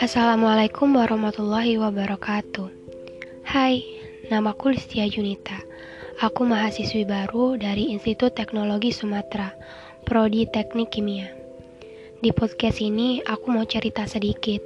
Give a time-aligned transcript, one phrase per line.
[0.00, 2.68] Assalamualaikum warahmatullahi wabarakatuh.
[3.48, 3.84] Hai,
[4.32, 5.60] namaku Listia Junita.
[6.20, 9.52] Aku mahasiswi baru dari Institut Teknologi Sumatera
[10.08, 11.28] Prodi Teknik Kimia.
[12.22, 14.62] Di podcast ini aku mau cerita sedikit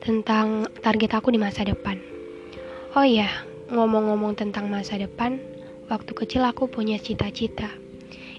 [0.00, 2.00] tentang target aku di masa depan.
[2.96, 3.28] Oh iya,
[3.72, 5.52] ngomong-ngomong tentang masa depan
[5.92, 7.68] Waktu kecil aku punya cita-cita.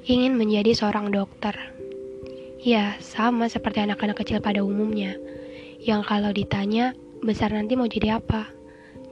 [0.09, 1.53] Ingin menjadi seorang dokter
[2.63, 5.19] Ya, sama seperti anak-anak kecil pada umumnya
[5.83, 8.47] yang kalau ditanya besar nanti mau jadi apa?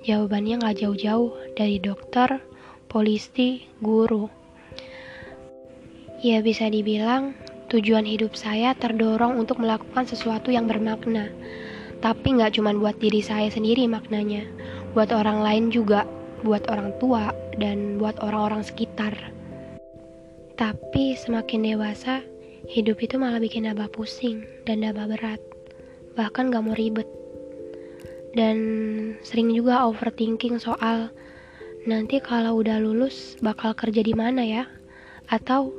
[0.08, 2.40] Jawabannya nggak jauh-jauh dari dokter,
[2.88, 4.32] polisi, guru.
[6.24, 7.36] Ya bisa dibilang
[7.68, 11.28] tujuan hidup saya terdorong untuk melakukan sesuatu yang bermakna.
[12.00, 14.48] Tapi nggak cuma buat diri saya sendiri maknanya,
[14.96, 16.08] buat orang lain juga,
[16.48, 19.12] buat orang tua, dan buat orang-orang sekitar.
[20.56, 22.24] Tapi semakin dewasa,
[22.72, 25.44] hidup itu malah bikin abah pusing dan abah berat
[26.16, 27.08] bahkan gak mau ribet.
[28.32, 28.58] Dan
[29.28, 31.12] sering juga overthinking soal
[31.84, 34.64] nanti kalau udah lulus bakal kerja di mana ya?
[35.28, 35.76] Atau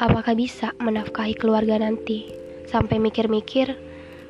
[0.00, 2.32] apakah bisa menafkahi keluarga nanti?
[2.64, 3.76] Sampai mikir-mikir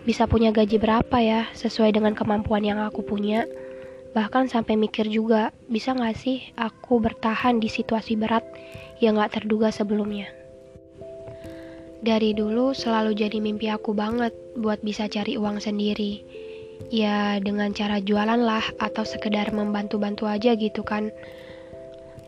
[0.03, 3.47] bisa punya gaji berapa ya sesuai dengan kemampuan yang aku punya?
[4.19, 8.43] Bahkan sampai mikir juga bisa gak sih aku bertahan di situasi berat
[8.99, 10.44] yang gak terduga sebelumnya
[12.05, 16.21] dari dulu selalu jadi mimpi aku banget buat bisa cari uang sendiri.
[16.93, 21.09] Ya dengan cara jualan lah atau sekedar membantu-bantu aja gitu kan.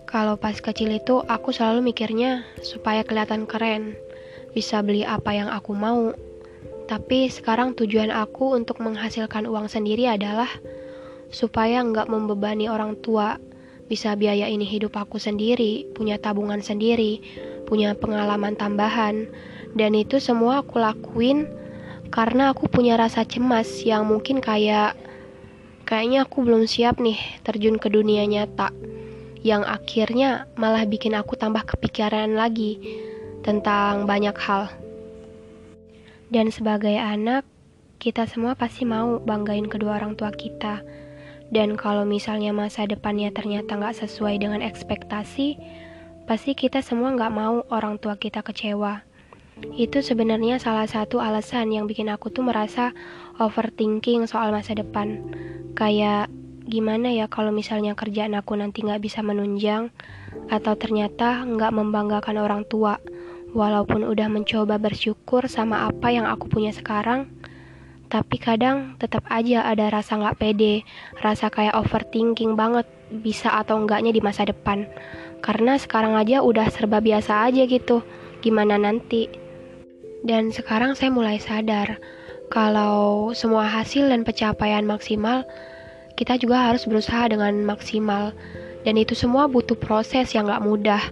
[0.09, 3.93] Kalau pas kecil itu aku selalu mikirnya supaya kelihatan keren,
[4.57, 6.17] bisa beli apa yang aku mau.
[6.89, 10.49] Tapi sekarang tujuan aku untuk menghasilkan uang sendiri adalah
[11.29, 13.37] supaya nggak membebani orang tua,
[13.87, 17.23] bisa biaya ini hidup aku sendiri, punya tabungan sendiri,
[17.67, 19.31] punya pengalaman tambahan,
[19.79, 21.47] dan itu semua aku lakuin
[22.11, 24.95] karena aku punya rasa cemas yang mungkin kayak
[25.87, 28.71] kayaknya aku belum siap nih terjun ke dunia nyata
[29.47, 32.83] yang akhirnya malah bikin aku tambah kepikiran lagi
[33.47, 34.75] tentang banyak hal.
[36.27, 37.47] Dan sebagai anak,
[38.03, 40.83] kita semua pasti mau banggain kedua orang tua kita.
[41.55, 45.55] Dan kalau misalnya masa depannya ternyata nggak sesuai dengan ekspektasi,
[46.27, 49.07] pasti kita semua nggak mau orang tua kita kecewa.
[49.73, 52.93] Itu sebenarnya salah satu alasan yang bikin aku tuh merasa
[53.41, 55.23] overthinking soal masa depan.
[55.73, 56.29] Kayak
[56.67, 59.95] gimana ya kalau misalnya kerjaan aku nanti nggak bisa menunjang
[60.51, 62.99] atau ternyata nggak membanggakan orang tua.
[63.57, 67.33] Walaupun udah mencoba bersyukur sama apa yang aku punya sekarang,
[68.07, 70.87] tapi kadang tetap aja ada rasa nggak pede,
[71.19, 74.87] rasa kayak overthinking banget bisa atau enggaknya di masa depan.
[75.43, 78.03] Karena sekarang aja udah serba biasa aja gitu,
[78.43, 79.27] gimana nanti?
[80.23, 81.99] Dan sekarang saya mulai sadar
[82.47, 85.43] kalau semua hasil dan pencapaian maksimal
[86.17, 88.33] kita juga harus berusaha dengan maksimal
[88.89, 91.03] dan itu semua butuh proses yang gak mudah.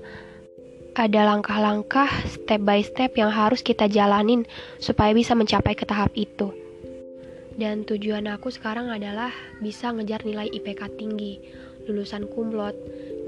[0.94, 4.46] Ada langkah-langkah step by step yang harus kita jalanin
[4.78, 6.63] supaya bisa mencapai ke tahap itu.
[7.54, 9.30] Dan tujuan aku sekarang adalah
[9.62, 11.38] bisa ngejar nilai IPK tinggi,
[11.86, 12.74] lulusan kumlot,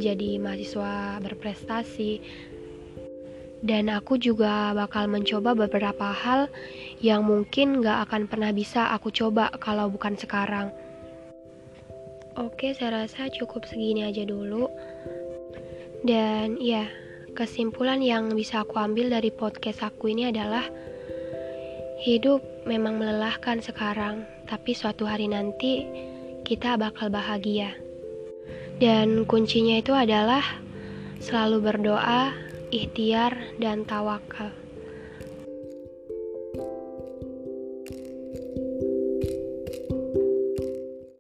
[0.03, 2.19] jadi mahasiswa berprestasi,
[3.65, 6.53] dan aku juga bakal mencoba beberapa hal
[7.01, 10.69] yang mungkin gak akan pernah bisa aku coba kalau bukan sekarang.
[12.37, 14.69] Oke, saya rasa cukup segini aja dulu.
[16.05, 16.85] Dan ya,
[17.33, 20.69] kesimpulan yang bisa aku ambil dari podcast aku ini adalah
[22.01, 25.85] hidup memang melelahkan sekarang, tapi suatu hari nanti
[26.45, 27.73] kita bakal bahagia.
[28.77, 30.45] Dan kuncinya itu adalah
[31.19, 34.51] selalu berdoa ikhtiar, dan tawakal.